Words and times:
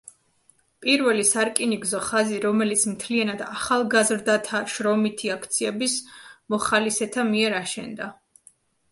პირველი 0.83 1.23
სარკინიგზო 1.31 1.99
ხაზი, 2.05 2.37
რომელიც 2.45 2.85
მთლიანად 2.93 3.43
ახალგაზრდათა 3.47 4.61
შრომითი 4.75 5.31
აქციების 5.35 5.99
მოხალისეთა 6.55 7.27
მიერ 7.35 7.57
აშენდა. 7.59 8.09